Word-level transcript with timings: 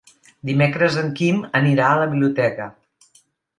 Dimecres 0.49 0.97
en 1.01 1.11
Quim 1.19 1.45
anirà 1.61 1.91
a 1.91 2.01
la 2.01 2.09
biblioteca. 2.17 2.69